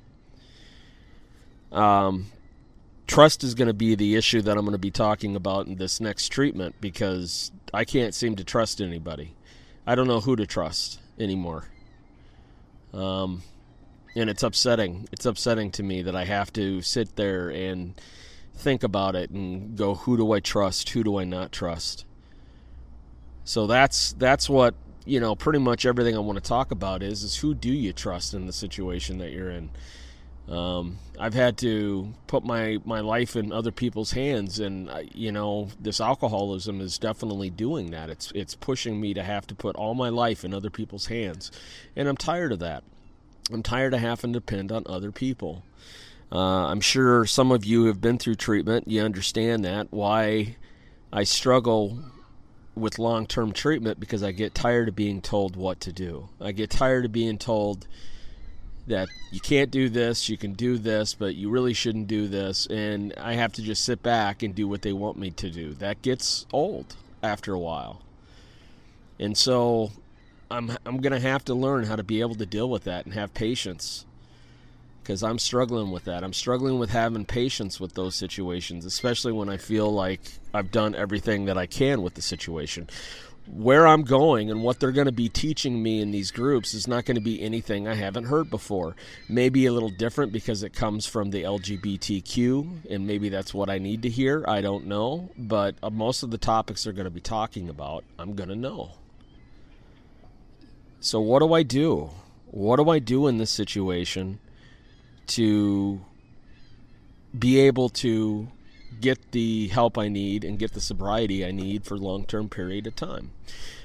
Um, 1.71 2.27
trust 3.07 3.43
is 3.43 3.55
going 3.55 3.67
to 3.67 3.73
be 3.73 3.95
the 3.95 4.15
issue 4.15 4.41
that 4.41 4.57
I'm 4.57 4.63
going 4.63 4.71
to 4.71 4.77
be 4.77 4.91
talking 4.91 5.35
about 5.35 5.67
in 5.67 5.75
this 5.75 5.99
next 5.99 6.29
treatment 6.29 6.75
because 6.79 7.51
I 7.73 7.83
can't 7.83 8.15
seem 8.15 8.35
to 8.37 8.43
trust 8.43 8.79
anybody. 8.79 9.35
I 9.85 9.95
don't 9.95 10.07
know 10.07 10.21
who 10.21 10.35
to 10.35 10.45
trust 10.45 10.99
anymore. 11.19 11.65
Um, 12.93 13.43
and 14.15 14.29
it's 14.29 14.43
upsetting. 14.43 15.07
It's 15.11 15.25
upsetting 15.25 15.71
to 15.71 15.83
me 15.83 16.01
that 16.03 16.15
I 16.15 16.25
have 16.25 16.51
to 16.53 16.81
sit 16.81 17.15
there 17.15 17.49
and 17.49 17.99
think 18.55 18.83
about 18.83 19.15
it 19.15 19.29
and 19.29 19.77
go, 19.77 19.95
who 19.95 20.17
do 20.17 20.31
I 20.31 20.39
trust? 20.39 20.89
Who 20.89 21.03
do 21.03 21.17
I 21.17 21.23
not 21.23 21.51
trust? 21.51 22.05
So 23.47 23.65
that's 23.65 24.11
that's 24.11 24.49
what 24.49 24.75
you 25.05 25.21
know. 25.21 25.33
Pretty 25.33 25.59
much 25.59 25.85
everything 25.85 26.17
I 26.17 26.19
want 26.19 26.35
to 26.35 26.43
talk 26.43 26.71
about 26.71 27.01
is 27.01 27.23
is 27.23 27.37
who 27.37 27.55
do 27.55 27.71
you 27.71 27.93
trust 27.93 28.33
in 28.33 28.45
the 28.45 28.51
situation 28.51 29.19
that 29.19 29.31
you're 29.31 29.49
in. 29.49 29.69
Um, 30.49 30.97
I've 31.17 31.33
had 31.33 31.57
to 31.59 32.13
put 32.27 32.43
my, 32.43 32.79
my 32.83 32.99
life 32.99 33.35
in 33.35 33.53
other 33.53 33.71
people's 33.71 34.11
hands, 34.11 34.59
and 34.59 34.89
uh, 34.89 35.03
you 35.13 35.31
know 35.31 35.69
this 35.79 36.01
alcoholism 36.01 36.81
is 36.81 36.97
definitely 36.97 37.49
doing 37.49 37.91
that. 37.91 38.09
It's 38.09 38.33
it's 38.35 38.53
pushing 38.53 38.99
me 38.99 39.13
to 39.13 39.23
have 39.23 39.47
to 39.47 39.55
put 39.55 39.77
all 39.77 39.93
my 39.93 40.09
life 40.09 40.43
in 40.43 40.53
other 40.53 40.69
people's 40.69 41.05
hands, 41.05 41.49
and 41.95 42.09
I'm 42.09 42.17
tired 42.17 42.51
of 42.51 42.59
that. 42.59 42.83
I'm 43.49 43.63
tired 43.63 43.93
of 43.93 44.01
having 44.01 44.33
to 44.33 44.39
depend 44.41 44.73
on 44.73 44.83
other 44.87 45.13
people. 45.13 45.63
Uh, 46.33 46.67
I'm 46.67 46.81
sure 46.81 47.25
some 47.25 47.53
of 47.53 47.63
you 47.63 47.85
have 47.85 48.01
been 48.01 48.17
through 48.17 48.35
treatment. 48.35 48.89
You 48.89 49.03
understand 49.03 49.63
that 49.63 49.87
why 49.89 50.57
I 51.13 51.23
struggle 51.23 52.03
with 52.77 52.99
long-term 52.99 53.53
treatment 53.53 53.99
because 53.99 54.23
I 54.23 54.31
get 54.31 54.53
tired 54.55 54.89
of 54.89 54.95
being 54.95 55.21
told 55.21 55.55
what 55.55 55.79
to 55.81 55.91
do. 55.91 56.29
I 56.39 56.51
get 56.51 56.69
tired 56.69 57.05
of 57.05 57.11
being 57.11 57.37
told 57.37 57.87
that 58.87 59.09
you 59.31 59.39
can't 59.39 59.69
do 59.69 59.89
this, 59.89 60.29
you 60.29 60.37
can 60.37 60.53
do 60.53 60.77
this, 60.77 61.13
but 61.13 61.35
you 61.35 61.49
really 61.49 61.73
shouldn't 61.73 62.07
do 62.07 62.27
this, 62.27 62.65
and 62.67 63.13
I 63.17 63.33
have 63.33 63.51
to 63.53 63.61
just 63.61 63.83
sit 63.83 64.01
back 64.01 64.41
and 64.41 64.55
do 64.55 64.67
what 64.67 64.81
they 64.81 64.93
want 64.93 65.17
me 65.17 65.29
to 65.31 65.49
do. 65.49 65.73
That 65.73 66.01
gets 66.01 66.45
old 66.53 66.95
after 67.21 67.53
a 67.53 67.59
while. 67.59 68.01
And 69.19 69.37
so 69.37 69.91
I'm 70.49 70.71
I'm 70.85 71.01
going 71.01 71.13
to 71.13 71.19
have 71.19 71.43
to 71.45 71.53
learn 71.53 71.85
how 71.85 71.95
to 71.95 72.03
be 72.03 72.21
able 72.21 72.35
to 72.35 72.45
deal 72.45 72.69
with 72.69 72.85
that 72.85 73.05
and 73.05 73.13
have 73.13 73.33
patience. 73.33 74.05
Cuz 75.07 75.23
I'm 75.23 75.39
struggling 75.39 75.89
with 75.91 76.03
that. 76.03 76.23
I'm 76.23 76.33
struggling 76.33 76.77
with 76.77 76.89
having 76.89 77.25
patience 77.25 77.79
with 77.79 77.93
those 77.93 78.13
situations, 78.13 78.85
especially 78.85 79.31
when 79.31 79.49
I 79.49 79.57
feel 79.57 79.89
like 79.91 80.19
I've 80.53 80.69
done 80.69 80.93
everything 80.93 81.45
that 81.45 81.57
I 81.57 81.65
can 81.65 82.01
with 82.01 82.15
the 82.15 82.21
situation 82.21 82.87
where 83.49 83.87
I'm 83.87 84.03
going 84.03 84.51
and 84.51 84.61
what 84.61 84.79
they're 84.79 84.91
going 84.91 85.05
to 85.05 85.11
be 85.11 85.29
teaching 85.29 85.81
me 85.81 86.01
in 86.01 86.11
these 86.11 86.31
groups 86.31 86.73
is 86.73 86.87
not 86.87 87.05
going 87.05 87.15
to 87.15 87.21
be 87.21 87.41
anything 87.41 87.87
I 87.87 87.95
haven't 87.95 88.25
heard 88.25 88.49
before. 88.49 88.95
Maybe 89.29 89.65
a 89.65 89.71
little 89.71 89.89
different 89.89 90.31
because 90.31 90.63
it 90.63 90.73
comes 90.73 91.05
from 91.05 91.31
the 91.31 91.43
LGBTQ, 91.43 92.89
and 92.89 93.07
maybe 93.07 93.29
that's 93.29 93.53
what 93.53 93.69
I 93.69 93.77
need 93.77 94.01
to 94.03 94.09
hear. 94.09 94.43
I 94.47 94.61
don't 94.61 94.87
know. 94.87 95.29
But 95.37 95.75
uh, 95.81 95.89
most 95.89 96.23
of 96.23 96.31
the 96.31 96.37
topics 96.37 96.83
they're 96.83 96.93
going 96.93 97.05
to 97.05 97.11
be 97.11 97.21
talking 97.21 97.69
about, 97.69 98.03
I'm 98.19 98.35
going 98.35 98.49
to 98.49 98.55
know. 98.55 98.91
So, 100.99 101.21
what 101.21 101.39
do 101.39 101.53
I 101.53 101.63
do? 101.63 102.09
What 102.47 102.77
do 102.77 102.89
I 102.89 102.99
do 102.99 103.27
in 103.27 103.37
this 103.37 103.51
situation 103.51 104.39
to 105.27 106.01
be 107.37 107.59
able 107.59 107.89
to 107.89 108.47
get 108.99 109.31
the 109.31 109.67
help 109.67 109.97
I 109.97 110.07
need 110.07 110.43
and 110.43 110.57
get 110.57 110.73
the 110.73 110.81
sobriety 110.81 111.45
I 111.45 111.51
need 111.51 111.85
for 111.85 111.95
a 111.95 111.99
long 111.99 112.25
term 112.25 112.49
period 112.49 112.87
of 112.87 112.95
time. 112.95 113.31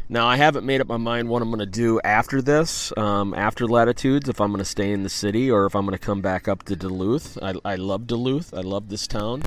Now, 0.09 0.27
I 0.27 0.37
haven't 0.37 0.67
made 0.67 0.81
up 0.81 0.89
my 0.89 0.97
mind 0.97 1.29
what 1.29 1.43
I'm 1.43 1.49
going 1.49 1.61
to 1.61 1.67
do 1.67 2.01
after 2.03 2.43
this, 2.43 2.93
um, 2.99 3.33
after 3.35 3.67
Latitudes, 3.67 4.29
if 4.29 4.41
I'm 4.41 4.51
going 4.51 4.59
to 4.59 4.65
stay 4.65 4.93
in 4.93 5.05
the 5.05 5.09
city 5.09 5.51
or 5.51 5.65
if 5.65 5.75
I'm 5.75 5.87
going 5.87 5.97
to 5.97 6.05
come 6.05 6.21
back 6.21 6.49
up 6.49 6.65
to 6.65 6.77
Duluth. 6.77 7.39
I, 7.41 7.55
I 7.65 7.77
love 7.77 8.07
Duluth. 8.07 8.53
I 8.53 8.61
love 8.61 8.89
this 8.89 9.07
town. 9.07 9.43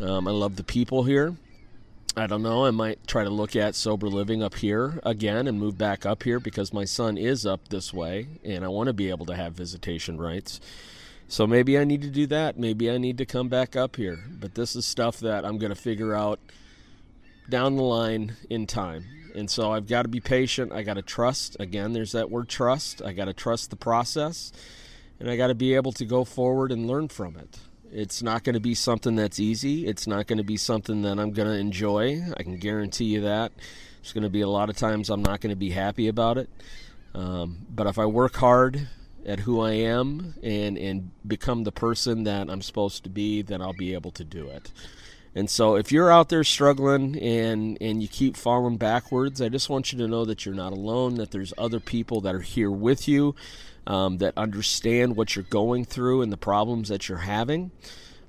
Um, 0.00 0.28
I 0.28 0.30
love 0.30 0.56
the 0.56 0.64
people 0.64 1.04
here. 1.04 1.36
I 2.16 2.26
don't 2.26 2.42
know. 2.42 2.64
I 2.64 2.70
might 2.72 3.06
try 3.06 3.22
to 3.22 3.30
look 3.30 3.54
at 3.54 3.76
sober 3.76 4.08
living 4.08 4.42
up 4.42 4.56
here 4.56 4.98
again 5.04 5.46
and 5.46 5.58
move 5.58 5.78
back 5.78 6.04
up 6.04 6.24
here 6.24 6.40
because 6.40 6.72
my 6.72 6.84
son 6.84 7.16
is 7.16 7.46
up 7.46 7.68
this 7.68 7.94
way 7.94 8.26
and 8.44 8.64
I 8.64 8.68
want 8.68 8.88
to 8.88 8.92
be 8.92 9.08
able 9.08 9.26
to 9.26 9.36
have 9.36 9.52
visitation 9.52 10.18
rights. 10.18 10.60
So 11.30 11.46
maybe 11.46 11.78
I 11.78 11.84
need 11.84 12.00
to 12.02 12.10
do 12.10 12.26
that. 12.28 12.58
Maybe 12.58 12.90
I 12.90 12.96
need 12.96 13.18
to 13.18 13.26
come 13.26 13.48
back 13.48 13.76
up 13.76 13.96
here. 13.96 14.18
But 14.30 14.54
this 14.54 14.74
is 14.74 14.86
stuff 14.86 15.20
that 15.20 15.44
I'm 15.44 15.58
going 15.58 15.70
to 15.70 15.80
figure 15.80 16.14
out 16.14 16.40
down 17.50 17.76
the 17.76 17.82
line 17.82 18.36
in 18.48 18.66
time. 18.66 19.04
And 19.34 19.50
so 19.50 19.70
I've 19.70 19.86
got 19.86 20.02
to 20.02 20.08
be 20.08 20.20
patient. 20.20 20.72
I 20.72 20.82
got 20.82 20.94
to 20.94 21.02
trust. 21.02 21.56
Again, 21.60 21.92
there's 21.92 22.12
that 22.12 22.30
word 22.30 22.48
trust. 22.48 23.02
I 23.02 23.12
got 23.12 23.26
to 23.26 23.34
trust 23.34 23.68
the 23.68 23.76
process. 23.76 24.52
And 25.20 25.30
I 25.30 25.36
got 25.36 25.48
to 25.48 25.54
be 25.54 25.74
able 25.74 25.92
to 25.92 26.06
go 26.06 26.24
forward 26.24 26.72
and 26.72 26.86
learn 26.86 27.08
from 27.08 27.36
it. 27.36 27.58
It's 27.92 28.22
not 28.22 28.42
going 28.42 28.54
to 28.54 28.60
be 28.60 28.74
something 28.74 29.16
that's 29.16 29.38
easy. 29.38 29.86
It's 29.86 30.06
not 30.06 30.26
going 30.26 30.38
to 30.38 30.44
be 30.44 30.56
something 30.56 31.02
that 31.02 31.18
I'm 31.18 31.32
going 31.32 31.48
to 31.48 31.54
enjoy. 31.54 32.22
I 32.36 32.42
can 32.42 32.56
guarantee 32.56 33.06
you 33.06 33.20
that. 33.22 33.52
There's 34.00 34.12
going 34.14 34.24
to 34.24 34.30
be 34.30 34.40
a 34.40 34.48
lot 34.48 34.70
of 34.70 34.76
times 34.76 35.10
I'm 35.10 35.22
not 35.22 35.40
going 35.40 35.50
to 35.50 35.56
be 35.56 35.70
happy 35.70 36.08
about 36.08 36.38
it. 36.38 36.48
Um, 37.14 37.66
but 37.70 37.86
if 37.86 37.98
I 37.98 38.06
work 38.06 38.36
hard 38.36 38.88
at 39.28 39.40
who 39.40 39.60
I 39.60 39.72
am 39.72 40.34
and 40.42 40.78
and 40.78 41.10
become 41.26 41.64
the 41.64 41.72
person 41.72 42.24
that 42.24 42.50
I'm 42.50 42.62
supposed 42.62 43.04
to 43.04 43.10
be, 43.10 43.42
then 43.42 43.60
I'll 43.62 43.74
be 43.74 43.94
able 43.94 44.10
to 44.12 44.24
do 44.24 44.48
it. 44.48 44.72
And 45.34 45.48
so 45.48 45.76
if 45.76 45.92
you're 45.92 46.10
out 46.10 46.30
there 46.30 46.42
struggling 46.42 47.16
and 47.16 47.78
and 47.80 48.02
you 48.02 48.08
keep 48.08 48.36
falling 48.36 48.78
backwards, 48.78 49.40
I 49.40 49.48
just 49.48 49.68
want 49.68 49.92
you 49.92 49.98
to 49.98 50.08
know 50.08 50.24
that 50.24 50.44
you're 50.44 50.54
not 50.54 50.72
alone, 50.72 51.16
that 51.16 51.30
there's 51.30 51.52
other 51.58 51.78
people 51.78 52.20
that 52.22 52.34
are 52.34 52.40
here 52.40 52.70
with 52.70 53.06
you 53.06 53.36
um, 53.86 54.18
that 54.18 54.36
understand 54.36 55.16
what 55.16 55.36
you're 55.36 55.44
going 55.44 55.84
through 55.84 56.22
and 56.22 56.32
the 56.32 56.36
problems 56.38 56.88
that 56.88 57.08
you're 57.08 57.18
having. 57.18 57.70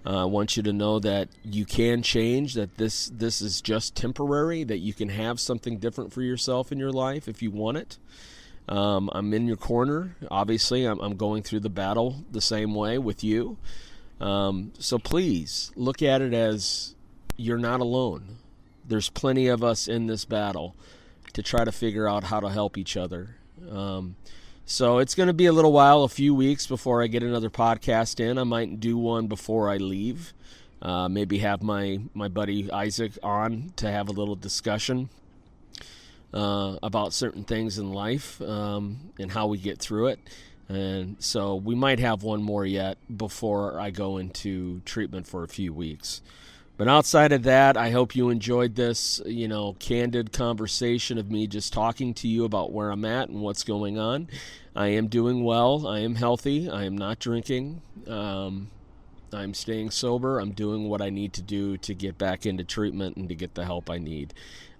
Uh, 0.05 0.23
I 0.23 0.25
want 0.25 0.55
you 0.55 0.63
to 0.63 0.71
know 0.71 0.99
that 0.99 1.29
you 1.43 1.65
can 1.65 2.01
change, 2.03 2.53
that 2.53 2.77
this 2.77 3.09
this 3.13 3.41
is 3.41 3.62
just 3.62 3.95
temporary, 3.95 4.63
that 4.65 4.79
you 4.79 4.93
can 4.93 5.09
have 5.09 5.39
something 5.39 5.77
different 5.77 6.13
for 6.13 6.21
yourself 6.21 6.71
in 6.71 6.77
your 6.77 6.91
life 6.91 7.27
if 7.27 7.41
you 7.41 7.51
want 7.51 7.77
it. 7.77 7.97
Um, 8.69 9.10
I'm 9.13 9.34
in 9.34 9.47
your 9.47 9.58
corner. 9.58 10.15
Obviously, 10.29 10.86
I'm, 10.86 10.99
I'm, 10.99 11.17
going 11.17 11.41
through 11.41 11.62
the 11.62 11.71
battle 11.71 12.23
the 12.32 12.39
same 12.39 12.75
way 12.75 12.99
with 12.99 13.23
you. 13.23 13.58
Um, 14.21 14.73
so 14.77 14.99
please 14.99 15.71
look 15.75 16.03
at 16.03 16.21
it 16.21 16.36
as 16.36 16.93
you're 17.36 17.58
not 17.58 17.79
alone. 17.79 18.38
There's 18.88 19.10
plenty 19.10 19.47
of 19.47 19.63
us 19.63 19.88
in 19.88 20.05
this 20.05 20.23
battle 20.23 20.75
to 21.34 21.41
try 21.41 21.65
to 21.65 21.71
figure 21.71 22.08
out 22.08 22.25
how 22.25 22.39
to 22.39 22.49
help 22.49 22.77
each 22.77 22.95
other. 22.95 23.38
Um, 23.71 24.15
so 24.65 24.99
it's 24.99 25.15
going 25.15 25.27
to 25.27 25.34
be 25.34 25.47
a 25.47 25.51
little 25.51 25.73
while, 25.73 26.03
a 26.03 26.10
few 26.10 26.36
weeks 26.36 26.67
before 26.67 27.01
I 27.01 27.08
get 27.08 27.23
another 27.23 27.49
podcast 27.49 28.19
in. 28.19 28.38
I 28.38 28.43
might 28.43 28.79
do 28.79 28.99
one 28.99 29.25
before 29.25 29.67
I 29.67 29.77
leave. 29.77 30.34
Uh, 30.79 31.10
maybe 31.10 31.39
have 31.39 31.63
my, 31.63 31.99
my 32.13 32.27
buddy 32.27 32.71
Isaac 32.71 33.17
on 33.23 33.73
to 33.77 33.89
have 33.89 34.10
a 34.10 34.12
little 34.12 34.36
discussion 34.36 35.10
uh, 36.34 36.78
about 36.84 37.13
certain 37.13 37.44
things 37.44 37.78
in 37.78 37.92
life 37.92 38.42
um, 38.42 39.12
and 39.20 39.32
how 39.32 39.48
we 39.48 39.58
get 39.58 39.80
through 39.80 40.08
it. 40.08 40.20
And 40.68 41.15
so 41.20 41.56
we 41.56 41.74
might 41.74 42.00
have 42.00 42.22
one 42.22 42.44
more 42.44 42.65
yet 42.65 42.98
before 43.15 43.80
I 43.80 43.89
go 43.89 44.18
into 44.18 44.82
treatment 44.82 45.26
for 45.26 45.44
a 45.44 45.48
few 45.48 45.74
weeks. 45.74 46.22
But 46.78 46.88
outside 46.88 47.34
of 47.34 47.44
that, 47.44 47.76
I 47.76 47.89
hope 47.89 48.15
you 48.15 48.30
enjoyed 48.30 48.76
this, 48.76 49.20
you 49.26 49.50
know, 49.50 49.76
candid 49.80 50.32
conversation 50.32 51.18
of 51.18 51.30
me 51.30 51.46
just 51.46 51.74
talking 51.74 52.13
to 52.13 52.28
you 52.28 52.46
about 52.46 52.72
where 52.72 52.89
I'm 52.89 53.04
at 53.04 53.28
and 53.28 53.42
what's 53.42 53.63
going 53.63 53.98
on. 53.98 54.30
I 54.76 54.88
am 54.88 55.08
doing 55.08 55.44
well. 55.44 55.86
I 55.88 56.00
am 56.00 56.15
healthy. 56.15 56.70
I 56.70 56.86
am 56.86 56.98
not 56.98 57.20
drinking. 57.20 57.82
Um, 58.08 58.70
I'm 59.34 59.54
staying 59.54 59.92
sober. 59.92 60.39
I'm 60.39 60.52
doing 60.52 60.88
what 60.88 61.02
I 61.02 61.10
need 61.10 61.34
to 61.34 61.42
do 61.42 61.76
to 61.78 61.94
get 61.94 62.18
back 62.18 62.46
into 62.46 62.63
treatment 62.63 63.18
and 63.18 63.28
to 63.28 63.36
get 63.36 63.56
the 63.56 63.65
help 63.65 63.89
I 63.89 63.98
need. 63.98 64.34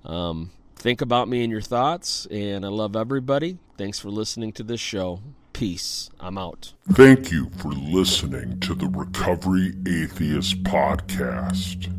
Um, 0.06 0.52
Think 0.80 1.02
about 1.02 1.28
me 1.28 1.44
and 1.44 1.52
your 1.52 1.60
thoughts, 1.60 2.26
and 2.32 2.66
I 2.66 2.70
love 2.70 2.96
everybody. 2.96 3.58
Thanks 3.78 4.00
for 4.00 4.10
listening 4.10 4.54
to 4.54 4.64
this 4.64 4.80
show. 4.80 5.20
Peace. 5.52 6.10
I'm 6.22 6.38
out. 6.38 6.74
Thank 6.94 7.34
you 7.34 7.50
for 7.58 7.74
listening 7.74 8.62
to 8.62 8.74
the 8.74 8.88
Recovery 8.88 9.74
Atheist 9.86 10.64
Podcast. 10.64 11.94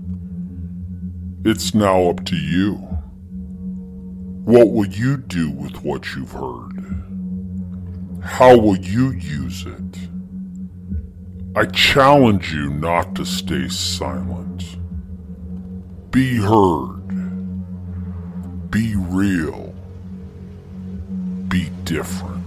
It's 1.44 1.74
now 1.74 2.08
up 2.08 2.24
to 2.24 2.36
you. 2.36 2.76
What 4.46 4.72
will 4.72 4.86
you 4.86 5.18
do 5.18 5.50
with 5.50 5.84
what 5.84 6.14
you've 6.14 6.32
heard? 6.32 6.78
How 8.24 8.56
will 8.56 8.78
you 8.78 9.10
use 9.10 9.66
it? 9.66 10.08
I 11.54 11.66
challenge 11.66 12.54
you 12.54 12.70
not 12.70 13.14
to 13.16 13.26
stay 13.26 13.68
silent. 13.68 14.78
Be 16.10 16.36
heard. 16.36 16.99
Be 18.70 18.94
real. 18.94 19.74
Be 21.48 21.70
different. 21.84 22.39